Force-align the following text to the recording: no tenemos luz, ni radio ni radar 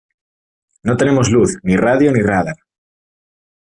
no 0.81 0.97
tenemos 0.97 1.29
luz, 1.29 1.59
ni 1.61 1.77
radio 1.77 2.11
ni 2.11 2.23
radar 2.23 2.55